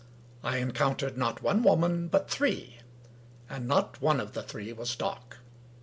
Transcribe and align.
I 0.43 0.57
encountered, 0.57 1.15
not 1.15 1.43
one 1.43 1.61
woman, 1.61 2.07
but 2.07 2.27
three— 2.27 2.79
and 3.51 3.67
not 3.67 4.01
one 4.01 4.19
of 4.19 4.33
the 4.33 4.41
three 4.41 4.73
was 4.73 4.95
dark. 4.95 5.37